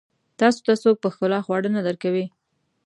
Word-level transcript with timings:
تاسو 0.39 0.59
ته 0.67 0.73
څوک 0.83 0.95
په 1.01 1.09
ښکلا 1.13 1.39
خواړه 1.45 1.69
نه 1.75 1.81
درکوي. 1.87 2.25